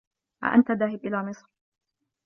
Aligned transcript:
أأنت 0.43 0.71
ذاهب 0.71 1.05
إلى 1.05 1.23
مصر؟ 1.23 1.47